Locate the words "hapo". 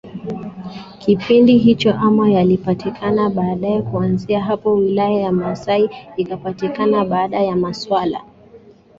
4.43-4.73